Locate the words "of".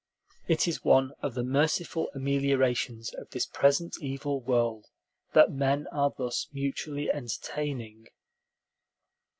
1.21-1.35, 3.13-3.29